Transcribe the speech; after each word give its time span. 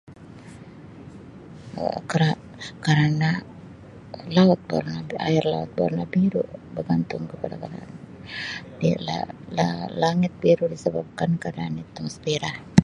Um 1.81 1.97
ke-kerana 2.11 3.29
air 5.25 5.43
laut 5.53 5.67
berwarna 5.77 6.03
biru 6.13 6.43
bergantung 6.73 7.23
kepada. 7.31 7.55
La-la-langit 9.07 10.33
biru 10.41 10.65
disebabkan 10.73 11.29
atmosfera. 11.91 12.51